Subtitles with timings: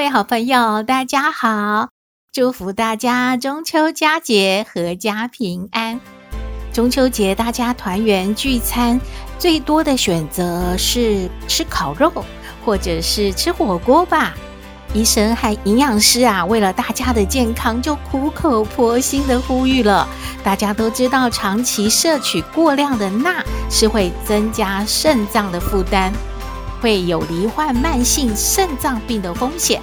[0.00, 1.90] 各位好朋友，大家好！
[2.32, 6.00] 祝福大家中秋佳节阖家平安。
[6.72, 8.98] 中秋节大家团圆聚餐，
[9.38, 12.10] 最多的选择是吃烤肉，
[12.64, 14.32] 或者是吃火锅吧。
[14.94, 20.08] 医生和营养师啊，为了大家的健康，就苦口婆心的呼吁了。
[20.42, 26.10] 大家都知道，长期摄取过量的钠是会增加肾脏的负担，
[26.80, 29.80] 会有罹患慢性肾脏病的风险。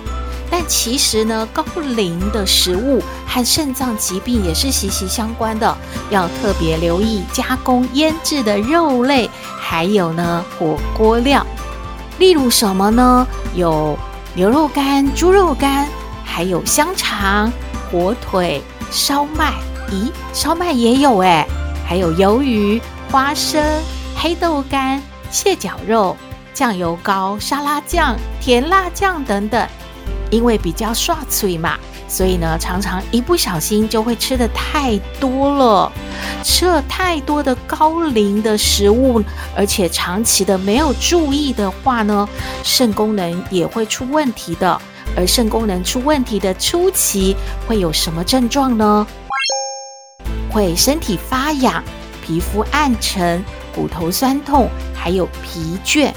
[0.50, 1.64] 但其实呢，高
[1.95, 5.78] 磷的食物和肾脏疾病也是息息相关的，
[6.09, 11.45] 要特别留意加工腌制的肉类，还有呢火锅料，
[12.18, 13.28] 例如什么呢？
[13.56, 13.98] 有。
[14.36, 15.88] 牛肉干、猪肉干，
[16.23, 17.52] 还有香肠、
[17.90, 19.52] 火腿、烧麦。
[19.90, 21.48] 咦，烧麦也有哎，
[21.84, 23.59] 还有鱿鱼、花生、
[24.16, 26.16] 黑豆干、蟹脚肉、
[26.58, 29.67] 酱油膏、沙拉酱、甜辣酱等等。
[30.31, 31.77] 因为比较刷嘴嘛，
[32.08, 35.91] 所以呢，常常一不小心就会吃得太多了。
[36.44, 39.23] 吃了太多的高磷的食物，
[39.55, 42.28] 而且长期的没有注意的话呢，
[42.63, 44.81] 肾功能也会出问题的。
[45.16, 47.35] 而肾功能出问题的初期
[47.67, 49.05] 会有什么症状呢？
[50.50, 51.83] 会身体发痒、
[52.25, 56.11] 皮肤暗沉、骨头酸痛，还有疲倦。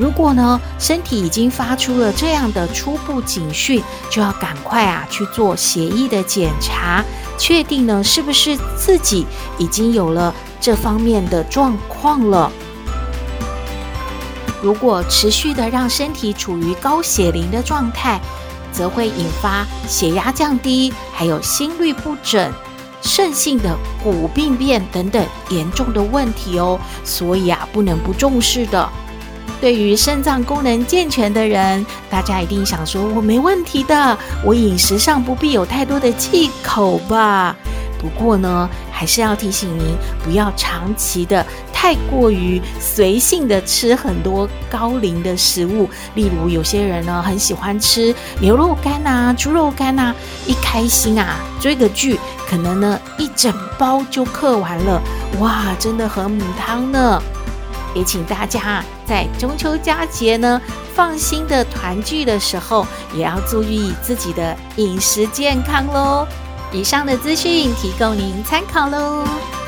[0.00, 7.04] 如果呢，身体已经发出了这样的初步警讯，就要赶快啊去做血液的检查，
[7.36, 9.26] 确定呢是不是自己
[9.58, 12.50] 已经有了这方面的状况了。
[14.62, 18.18] 如果持续的让身体处于高血磷的状态，
[18.72, 22.50] 则会引发血压降低，还有心律不整、
[23.02, 26.80] 肾性的骨病变等等严重的问题哦。
[27.04, 28.88] 所以啊，不能不重视的。
[29.60, 37.54] 对于肾脏功能健全的人，大家一定想说：“我没问题的，我饮食上不必有太多的忌口吧。”
[38.00, 39.94] 不过呢，还是要提醒您，
[40.24, 45.86] 不要长期的太过于随性的吃很多高磷的食物。
[46.14, 50.14] 例如，有些人呢很喜欢吃牛肉干呐、猪肉干呐，
[50.46, 55.02] 一开心啊追个剧，可能呢一整包就嗑完了，
[55.38, 57.22] 哇，真的很母汤呢。
[57.94, 60.60] 也请大家在中秋佳节呢，
[60.94, 66.26] 放心的团聚的时候，也要注意自己的饮食健康喽。
[66.72, 69.59] 以上的资讯提供您参考喽。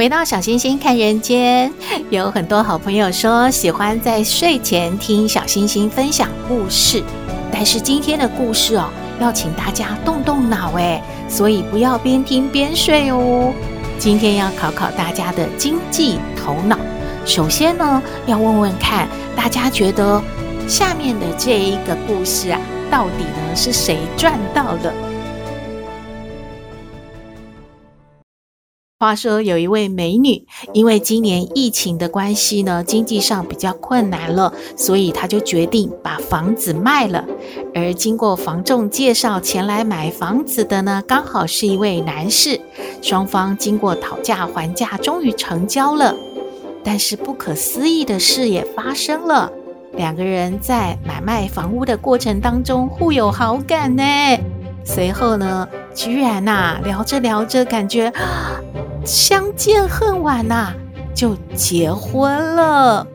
[0.00, 1.70] 回到小星星看人间，
[2.08, 7.02] 有很多好朋友说喜欢在睡前听小星星分享故事，
[7.52, 8.88] 但是今天的故事哦，
[9.20, 13.52] 要请大家动动脑诶，所以不要边听边睡哦。
[13.98, 16.78] 今天要考考大家的经济头脑。
[17.26, 19.06] 首先呢，要问问看
[19.36, 20.18] 大家觉得
[20.66, 22.58] 下面的这一个故事啊，
[22.90, 24.94] 到底呢是谁赚到的？
[29.02, 30.44] 话说有一位美女，
[30.74, 37.24] 因为今年疫情的关系呢，经济上比较困难了，所以她就决定把房子卖了。
[37.74, 42.60] 而经过房仲介绍前来买房子的呢，刚好是一位男士。
[43.00, 46.14] 双方经过讨价还价，终于成交了。
[46.84, 49.50] 但是不可思议的事也发生了，
[49.94, 54.02] 两个人在买卖房屋的过程当中互有好感呢。
[54.84, 58.12] 随后呢，居然呐、啊、聊着聊着，感觉。
[59.04, 60.72] 相见恨晚呐、
[61.14, 63.06] 就结婚了。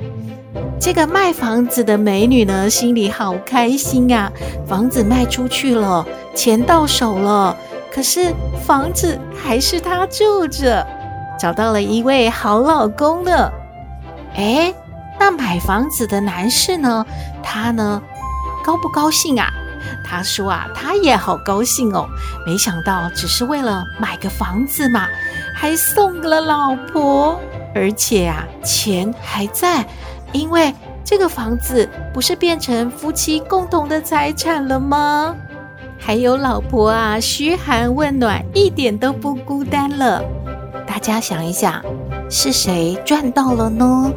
[0.80, 4.32] 这个卖房子的美女呢，心里好开心啊！
[4.68, 7.56] 房子卖出去了，钱到手了，
[7.92, 8.34] 可是
[8.66, 10.86] 房子还是她住着，
[11.40, 13.52] 找到了一位好老公呢。
[14.36, 14.74] 哎，
[15.20, 17.06] 那买房子的男士呢？
[17.42, 18.02] 他呢，
[18.64, 19.50] 高不高兴啊？
[20.04, 22.08] 他说啊，他也好高兴哦。
[22.46, 25.08] 没想到只是为了买个房子嘛。
[25.58, 27.40] 还送给了老婆，
[27.74, 29.86] 而且啊，钱还在，
[30.34, 35.34] 因为这个房子不是变成夫妻共同的财产了吗？
[35.98, 40.22] 还有老婆啊，嘘寒问暖，一点都不孤单了。
[40.86, 41.82] 大家想一想，
[42.30, 44.12] 是谁赚到了呢？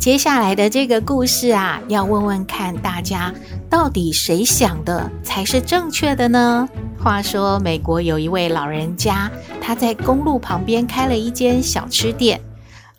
[0.00, 3.32] 接下来的这个故事啊，要问问看大家，
[3.70, 6.68] 到底谁想的才是正确的呢？
[7.02, 9.28] 话说，美国有一位老人家，
[9.60, 12.40] 他在公路旁边开了一间小吃店。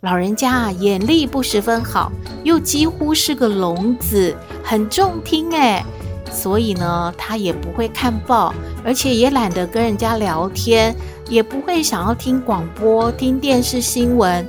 [0.02, 2.12] 老人家啊，眼力不十分好，
[2.42, 5.82] 又几乎是个聋子，很重听诶，
[6.30, 8.52] 所以呢，他也不会看报，
[8.84, 10.94] 而且也懒得跟人家聊天，
[11.30, 14.46] 也不会想要听广播、听电视新闻。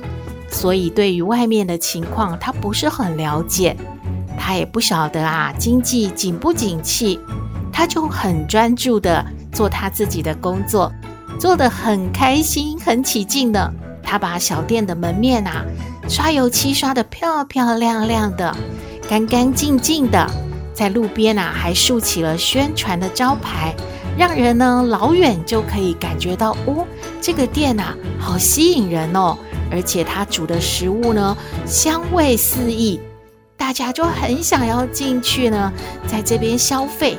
[0.50, 3.74] 所以，对于外面的情况，他不是很了解，
[4.38, 7.18] 他也不晓得啊，经济景不景气，
[7.72, 9.24] 他就很专注的
[9.56, 10.92] 做他自己的工作，
[11.40, 13.72] 做得很开心、很起劲的。
[14.02, 15.64] 他把小店的门面啊，
[16.10, 18.54] 刷油漆刷得漂漂亮亮的，
[19.08, 20.30] 干干净净的，
[20.74, 23.74] 在路边啊，还竖起了宣传的招牌，
[24.18, 26.86] 让人呢老远就可以感觉到哦，
[27.22, 29.38] 这个店啊，好吸引人哦。
[29.72, 33.00] 而且他煮的食物呢，香味四溢，
[33.56, 35.72] 大家就很想要进去呢，
[36.06, 37.18] 在这边消费。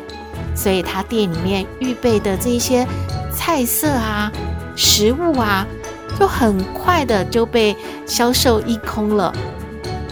[0.57, 2.85] 所以他店里面预备的这些
[3.31, 4.29] 菜色啊、
[4.75, 5.65] 食物啊，
[6.19, 9.33] 就很快的就被销售一空了。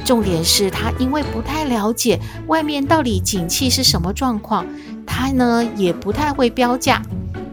[0.05, 4.63] 重点是他因为不太了解外面到底景气是什么状况，
[5.05, 7.01] 他呢也不太会标价，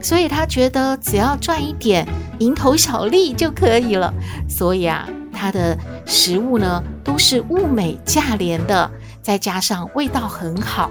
[0.02, 2.06] 所以他觉得只要赚一点。
[2.38, 4.12] 蝇头小利就可以了，
[4.48, 8.90] 所以啊，他的食物呢都是物美价廉的，
[9.22, 10.90] 再加上味道很好，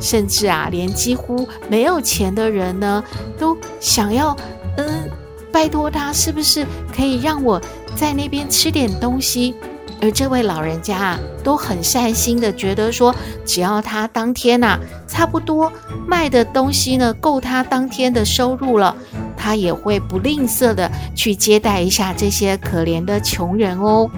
[0.00, 3.02] 甚至啊，连几乎没有钱的人呢
[3.38, 4.36] 都想要，
[4.76, 5.10] 嗯，
[5.52, 7.60] 拜托他是不是可以让我
[7.94, 9.54] 在那边吃点东西？
[10.00, 13.12] 而这位老人家啊，都很善心的觉得说，
[13.44, 15.72] 只要他当天呐、啊，差不多
[16.06, 18.94] 卖的东西呢够他当天的收入了。
[19.36, 24.10] 他也会不吝啬的去接待一下这些可怜的穷人哦。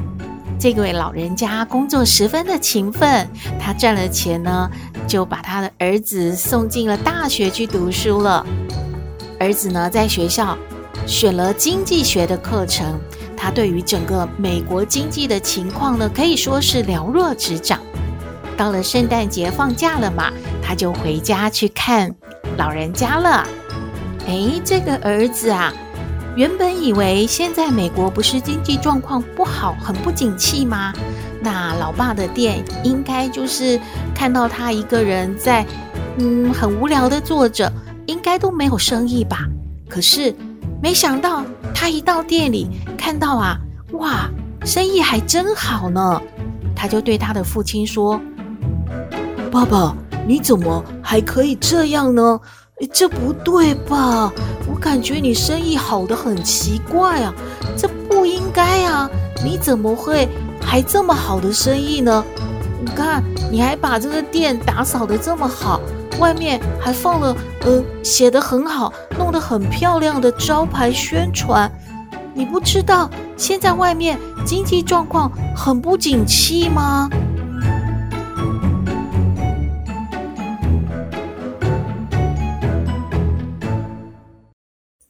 [0.58, 3.28] 这位老人家工作十分的勤奋，
[3.58, 4.68] 他赚了钱呢，
[5.10, 8.46] 就把他的儿子送进了大学去读书了。
[9.40, 10.56] 儿子呢，在学校
[11.04, 12.96] 选了经济学的课程，
[13.36, 17.80] 他对于整个美国经济的情况呢，可以说是了若指掌。
[18.56, 20.30] 到了圣诞节放假了嘛，
[20.62, 22.14] 他就回家去看
[22.56, 23.44] 老人家了。
[24.28, 25.72] 哎，这个儿子啊，
[26.36, 30.92] 原本以为现在美国不是经济状况不好，很不景气吗？
[31.42, 33.80] 那老爸的店应该就是
[34.14, 35.64] 看到他一个人在，
[36.18, 37.72] 嗯，很无聊的坐着，
[38.06, 39.48] 应该都没有生意吧？
[39.88, 40.34] 可是
[40.82, 41.44] 没想到
[41.74, 43.58] 他一到店里，看到啊，
[43.92, 44.28] 哇，
[44.64, 46.20] 生意还真好呢。
[46.76, 48.20] 他就对他的父亲说
[49.52, 49.94] ：“爸爸，
[50.26, 52.40] 你怎么还可以这样呢？”
[52.90, 54.32] 这不对吧？
[54.66, 57.34] 我感觉你生意好得很奇怪啊，
[57.76, 59.10] 这不应该啊！
[59.44, 60.26] 你怎么会
[60.70, 62.24] 还这么好的生意呢？
[62.80, 65.80] 你看，你还把这个店打扫得这么好，
[66.20, 71.68] 外面还放了呃写得很好、弄得很漂亮的招牌宣传。
[72.34, 77.10] 你不知道现在外面经济状况很不景气吗？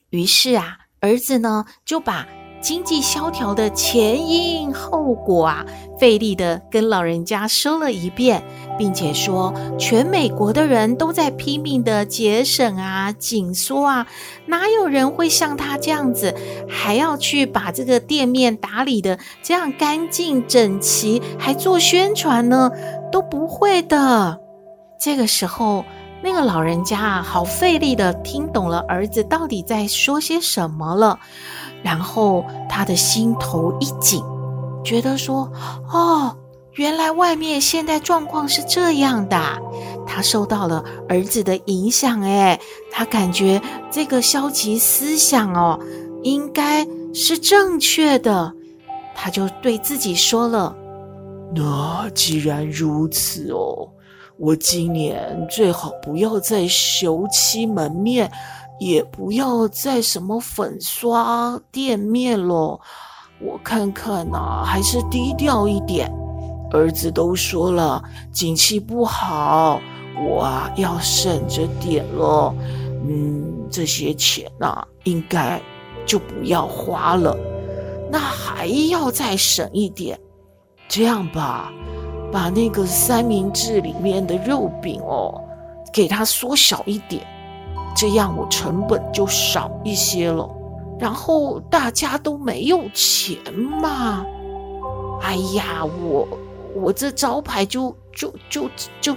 [0.09, 2.27] 于是啊，儿子呢就把
[2.61, 5.65] 经济萧条的前因后果啊，
[5.99, 8.43] 费力的跟老人家说了一遍，
[8.79, 14.07] 并且说，全美国的人都在拼命的节省啊、紧缩啊，
[14.47, 16.35] 哪有人会像他这样子，
[16.69, 22.71] 还要去把这个店面打理的这样干净整齐，还做宣传呢？
[23.11, 24.39] 都不会的。
[25.01, 25.85] 这个时候。
[26.23, 31.19] 那个老人家啊，好费力的听懂了儿子到底在说些什么了，
[31.83, 34.23] 然后他的心头一紧，
[34.85, 35.51] 觉得说
[35.93, 36.37] ：“哦，
[36.75, 39.39] 原来外面现在状况是这样的。”
[40.07, 42.59] 他受到了儿子的影响，哎，
[42.91, 43.61] 他感觉
[43.91, 45.79] 这个消极思想哦，
[46.23, 48.53] 应该是正确的。
[49.15, 50.75] 他就对自己说了
[51.55, 53.89] ：“那既然如此哦。”
[54.43, 56.61] 我今年最好不要再
[57.03, 58.33] 油漆门面，
[58.81, 62.81] 也不要再什么粉刷店面了。
[63.41, 66.13] 我看看呐、还是低调一点。
[66.73, 69.81] 儿子都说了，景气不好，
[70.27, 72.55] 我啊要省着点了。
[73.07, 75.61] 嗯，这些钱呐、应该
[76.07, 77.37] 就不要花了。
[78.11, 80.19] 那还要再省一点。
[80.89, 81.73] 这样吧，
[82.33, 85.41] 把那个三明治里面的肉饼哦，
[85.93, 87.27] 给它缩小一点，
[88.01, 90.49] 这样我成本就少一些了。
[90.99, 94.25] 然后大家都没有钱嘛。
[95.21, 96.27] 哎呀，我
[96.75, 98.71] 我这招牌就就就
[99.03, 99.15] 就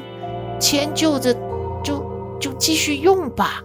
[0.59, 1.33] 迁就着，
[1.81, 2.03] 就
[2.41, 3.63] 就继续用吧，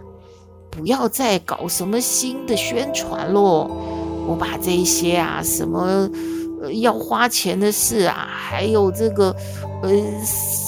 [0.71, 3.69] 不要再搞什么新的宣传喽。
[4.29, 6.09] 我把这些啊什么
[6.81, 9.35] 要花钱的事啊，还有这个
[9.83, 9.91] 呃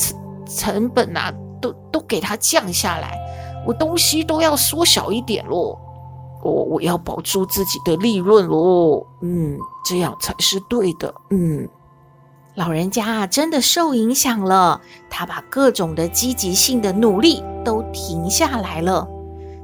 [0.00, 3.16] 成成本啊，都都给它降下来，
[3.67, 5.79] 我东西都要缩小一点喽。
[6.43, 11.69] 我我要保住自己的利润喽，嗯，这样才是对的，嗯。
[12.57, 19.09] 老人家，真的受影响了，他把各种的积极性的努力都停下来了，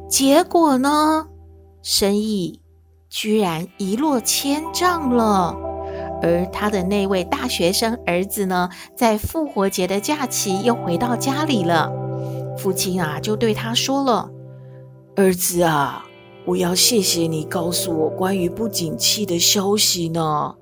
[0.08, 1.26] 结果呢，
[1.82, 2.60] 生意
[3.10, 5.56] 居然一落千丈了。
[6.22, 11.90] 而他的那位大学生儿子呢，在复活节的假期又回到家里了，
[12.56, 14.30] 父亲啊就对他说了
[15.16, 16.02] ：“儿子啊。”
[16.46, 20.54] 我要谢谢你告诉我关于不景气的消息呢，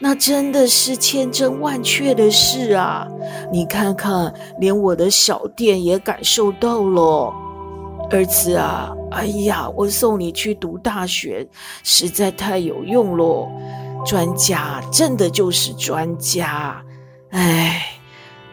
[0.00, 3.06] 那真的是千真万确的事啊！
[3.52, 7.32] 你看看，连我的小店也感受到了。
[8.10, 11.48] 儿子啊，哎呀，我送你去读大学
[11.84, 13.48] 实在太有用了，
[14.04, 16.84] 专家真的就是专家，
[17.30, 17.86] 哎，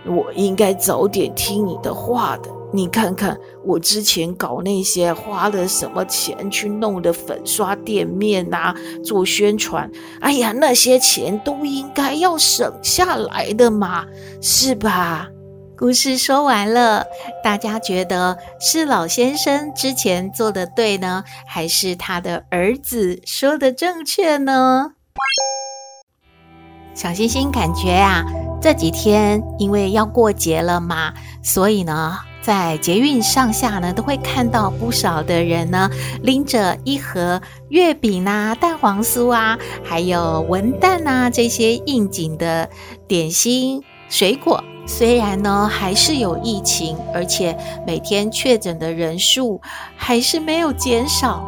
[0.05, 2.51] 我应该早点听你的话的。
[2.73, 14.05] 你看看我之前搞那些花了什么钱去弄的粉刷店面啊，做宣传，哎呀，那些钱都应该要省下来的嘛，
[14.41, 15.29] 是吧？
[15.77, 17.05] 故事说完了，
[17.43, 24.91] 大家觉得是老先生之前做的对呢，还是他的儿子说的正确呢？
[26.93, 28.25] 小星星感觉啊，
[28.59, 32.17] 这几天因为要过节了嘛，所以呢。
[32.47, 42.69] 在捷运上下呢，都会看到不少的人呢，拎着一盒月饼啊、蛋黄酥啊，还有文旦啊这些应景的
[43.05, 44.63] 点心水果。
[44.85, 49.59] 虽然呢还是有疫情，而且每天确诊的人数
[49.97, 51.45] 还是没有减少。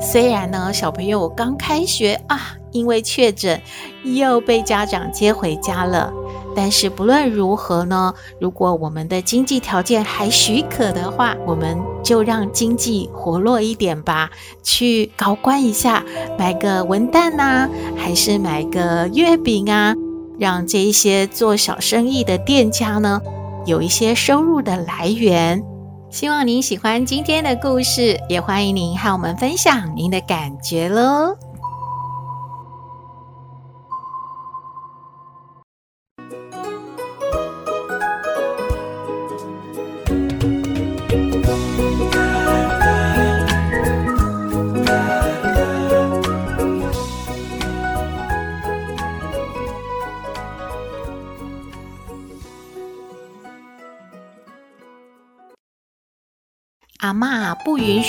[0.00, 3.60] 虽然呢小朋友刚开学啊，因为确诊
[4.04, 6.10] 又被家长接回家了。
[6.56, 14.30] 但是不论如何呢，如果我们的经济条件还许可的话，我们就让经济活络一点吧，
[14.62, 16.04] 去高官一下，
[16.38, 19.94] 买个文旦呐，还是买个月饼啊，
[20.38, 23.20] 让这一些做小生意的店家呢，
[23.66, 25.62] 有一些收入的来源。
[26.10, 31.36] 希望您喜欢今天的故事，也欢迎您和我们分享您的感觉喽。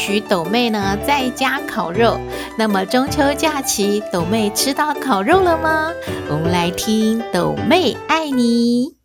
[0.05, 2.19] 许斗妹呢在家烤肉，
[2.59, 5.91] 那么中秋假期，斗妹吃到烤肉了吗？
[6.29, 8.95] 我们来听斗妹爱你。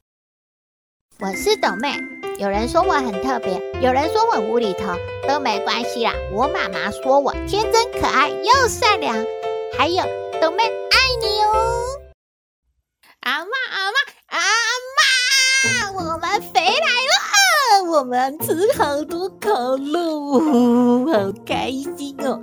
[1.19, 1.95] 我是斗妹，
[2.37, 4.92] 有人说我很特别，有人说我无厘头，
[5.26, 6.12] 都没关系啦。
[6.35, 9.16] 我妈妈说我天真可爱又善良，
[9.78, 10.04] 还有
[10.38, 10.64] 斗妹
[18.00, 20.40] 我们吃好多烤肉，
[21.12, 22.40] 好开心哦！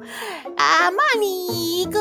[0.56, 2.00] 阿嬷，你一个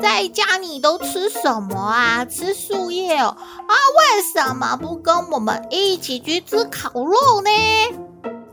[0.00, 2.24] 在家，你都吃什么啊？
[2.24, 3.36] 吃树叶哦？
[3.36, 7.50] 啊，为什么不跟我们一起去吃烤肉呢？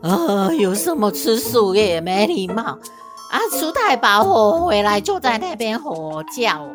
[0.02, 3.38] 啊，有什么吃树叶没礼貌啊！
[3.56, 6.66] 出太保后回来就在那边吼叫。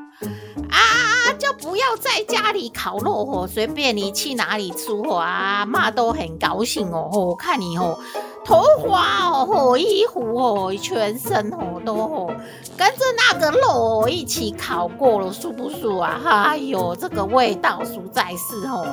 [0.69, 7.09] 啊，就不要在家里烤肉哦，随便你去哪里吃哦，啊，妈都很高兴哦。
[7.11, 7.97] 我看你哦，
[8.43, 12.33] 头发哦，衣服哦，全身哦都哦，
[12.77, 16.19] 跟着那个肉一起烤过了，舒不舒服啊？
[16.23, 18.87] 哎呦，这个味道实在是哦，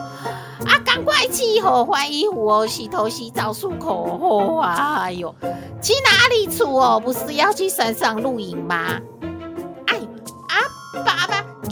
[0.66, 4.60] 啊，赶快去哦，换衣服哦，洗头洗澡漱口哦。
[4.60, 5.32] 哎呦，
[5.80, 7.00] 去哪里吃哦？
[7.02, 9.00] 不是要去山上露营吗？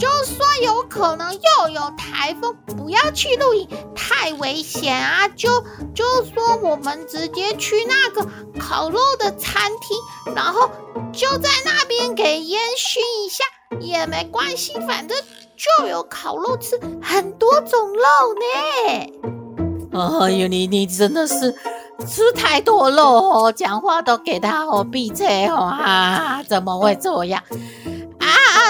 [0.01, 5.27] 就说有可能又有台风，不要去露营，太危险啊！
[5.35, 8.27] 就就说我们直接去那个
[8.59, 10.67] 烤肉的餐厅，然后
[11.13, 13.43] 就在那边给烟熏一下
[13.79, 15.15] 也没关系，反正
[15.55, 20.01] 就有烤肉吃，很多种肉呢。
[20.19, 21.55] 哎呦，你你真的是
[22.07, 26.41] 吃太多肉哦，讲话都给他哦闭嘴哦啊！
[26.49, 27.43] 怎么会这样？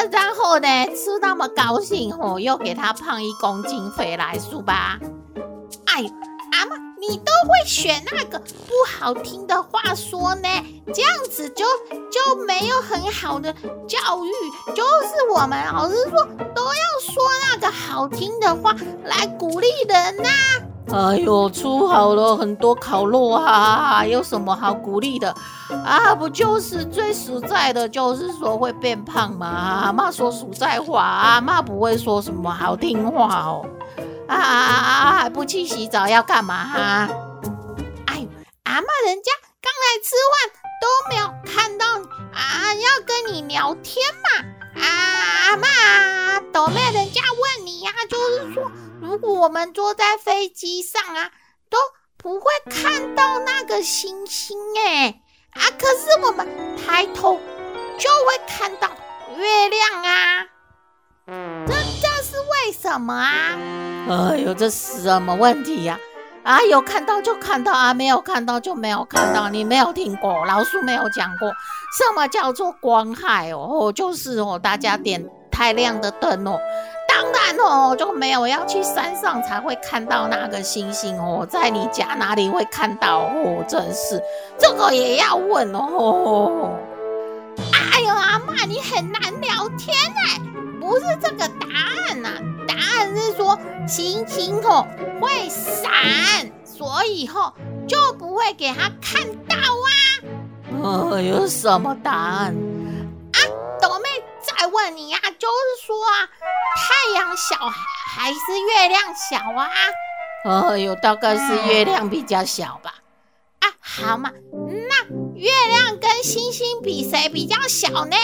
[0.09, 4.99] 然后呢，吃那么高兴哦，又给他胖一公斤回来，是吧？
[5.85, 6.03] 哎，
[6.53, 6.75] 阿妈。
[7.01, 10.47] 你都会选那个不好听的话说呢，
[10.93, 11.65] 这样子就
[12.11, 13.51] 就没有很好的
[13.87, 14.31] 教育。
[14.75, 20.29] 就是我们老师说都要说那个好听的话来鼓励人呐、
[20.89, 25.33] 哎呦，出好了很多烤肉啊，有什么好鼓励的
[25.85, 26.13] 啊？
[26.15, 29.47] 不就是最实在的，就是说会变胖吗？
[29.47, 33.65] 阿妈说实在话，阿妈不会说什么好听话哦。
[34.27, 35.11] 啊啊啊！
[35.19, 37.09] 还不去洗澡要干嘛哈？
[38.07, 38.27] 哎呦，
[38.63, 44.29] 阿妈，人家刚来吃饭都没有看到你啊，要跟你聊天嘛。
[44.81, 44.87] 啊，
[45.49, 51.31] 阿嬷，斗妹，人家问你呀、就是说，如果我们坐在飞机上啊，
[51.69, 51.77] 都
[52.17, 55.21] 不会看到那个星星哎，
[55.53, 57.39] 啊，可是我们抬头
[57.97, 58.87] 就会看到
[59.35, 60.45] 月亮啊。
[61.65, 63.57] 这这是为什么啊？
[64.07, 65.99] 哎呦，这是什么问题呀？
[66.43, 69.49] 啊，啊，有看到就看到啊，没有看到就没有看到。
[69.49, 71.49] 你没有听过，老师没有讲过
[71.97, 76.59] 什么叫做光害哦，哦，就是哦，大家点太亮的灯哦，
[77.59, 83.63] 哦，就没有要去山上才会看到那个星星哦，在你家哪里会看到哦？
[83.67, 84.21] 真是
[84.57, 86.77] 这个也要问哦。
[87.93, 90.39] 哎呦，阿嬷，你很难聊天哎，
[90.79, 91.67] 不是这个答
[92.07, 92.41] 案呐、啊。
[92.67, 94.85] 答案是说星星吼
[95.19, 97.53] 会闪，所以吼
[97.87, 99.89] 就不会给他看到啊。
[100.83, 102.55] 呃，有什么答案
[103.33, 103.37] 啊？
[103.81, 104.09] 斗妹
[104.41, 106.29] 再问你呀、就是说啊，
[106.75, 107.55] 太阳小
[108.15, 109.69] 还是月亮小啊？
[110.43, 112.95] 哦哟，大概是月亮比较小吧。
[113.59, 115.05] 啊，好嘛，那
[115.35, 118.15] 月亮跟星星比谁比较小呢？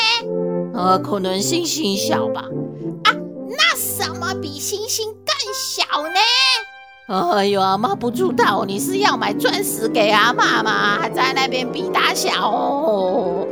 [0.73, 2.41] 呃，可能星星小吧。
[3.03, 3.13] 啊，
[3.49, 6.19] 那什么比星星更小呢？
[7.35, 10.97] 哎呦，阿妈不知道，你是要买钻石给阿妈吗？
[10.99, 13.47] 还在那边比大小哦？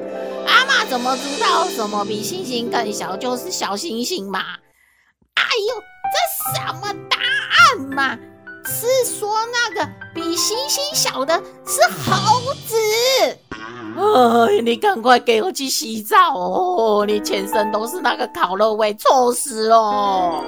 [0.47, 3.15] 阿妈怎么知道什么比星星更小？
[3.15, 4.43] 就是小星星嘛。
[5.55, 6.17] 哎呦，这
[6.53, 8.19] 什么答案嘛？
[8.65, 11.33] 是说那个比星星小的
[11.65, 12.75] 是猴子？
[13.95, 17.05] 哎，你赶快给我去洗澡哦！
[17.07, 20.43] 你全身都是那个烤肉味，臭死了！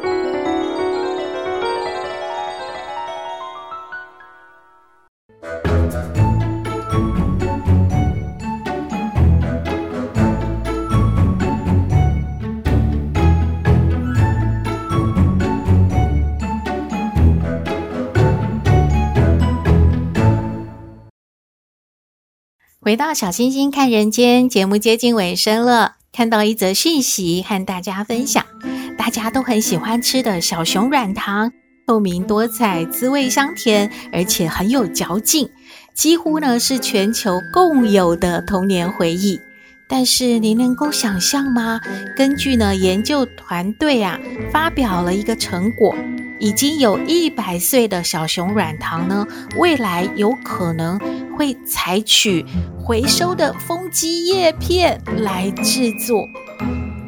[22.88, 28.46] 回到小星星看人间节目接近尾声了，看到一则讯息和大家分享，
[28.98, 31.52] 大家都很喜欢吃的小熊软糖，
[31.86, 35.50] 透明多彩，滋味香甜，而且很有嚼劲，
[35.94, 39.38] 几乎呢是全球共有的童年回忆。
[39.88, 41.80] 但是您能够想象吗？
[42.16, 44.20] 根据呢研究团队啊
[44.52, 45.96] 发表了一个成果。
[46.40, 49.26] 已经有一百岁的小熊软糖呢，
[49.58, 51.00] 未来有可能
[51.36, 52.46] 会采取
[52.78, 56.30] 回收的风机叶片来制作。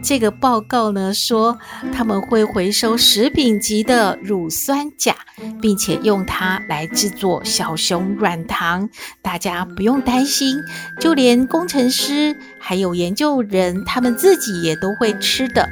[0.01, 1.57] 这个报告呢说，
[1.93, 5.15] 他们会回收食品级的乳酸钾，
[5.61, 8.89] 并且用它来制作小熊软糖。
[9.21, 10.57] 大家不用担心，
[10.99, 15.67] 就连工程师还有研究人，他们自己也都会吃的。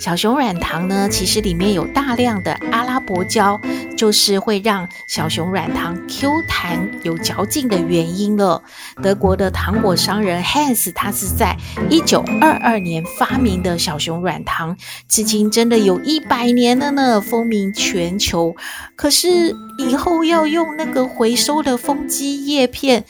[0.00, 3.60] 小熊软糖呢，其实里面有大量的阿拉伯胶，
[3.94, 8.62] 就是会让小熊软糖 Q 弹有嚼劲的原因了。
[9.02, 11.54] 德国的糖果商人 Hans，他是在
[11.90, 14.74] 一九二二年发明的小熊软糖，
[15.06, 18.56] 至今真的有一百年了呢，风靡全球。
[18.96, 23.04] 可是以后要用那个回收的风机叶片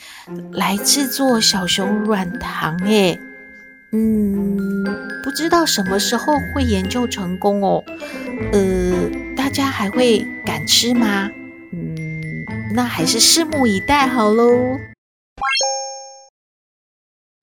[0.51, 3.17] 来制作小熊软糖，诶
[3.93, 4.85] 嗯，
[5.21, 7.83] 不知道什么时候会研究成功哦。
[8.53, 11.29] 呃，大家还会敢吃吗？
[11.73, 12.21] 嗯，
[12.73, 14.77] 那还是拭目以待好喽。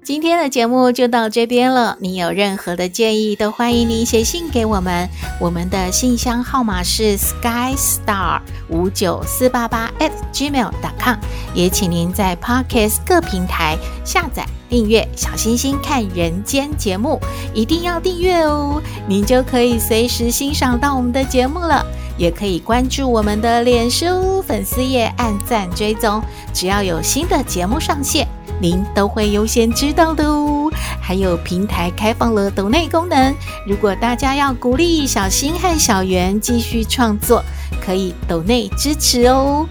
[0.02, 1.98] 今天的节目就到这边了。
[2.00, 5.06] 你有任何的建议，都欢迎你写信给我们。
[5.38, 11.16] 我们的信箱号码是 skystar 五九四八八 at gmail dot com。
[11.52, 14.46] 也请您在 Podcast 各平台下载。
[14.68, 17.18] 订阅小星星看人间节目，
[17.54, 21.84] 一定要订阅哦，您就可以随时欣赏到我们的节目了。
[22.16, 26.20] 也可以关注我们的脸书粉丝页，按赞追踪，
[26.52, 28.26] 只要有新的节目上线，
[28.60, 30.68] 您都会优先知道的哦。
[31.00, 33.32] 还有平台开放了抖内功能，
[33.64, 37.40] 如果大家要鼓励小新和小圆继续创作，
[37.80, 39.64] 可以抖内支持哦。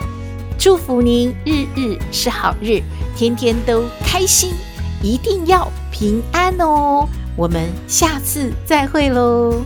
[0.57, 2.81] 祝福您日日是好日，
[3.15, 4.53] 天天都开心，
[5.01, 7.07] 一定要平安哦。
[7.35, 9.63] 我们下次再会喽。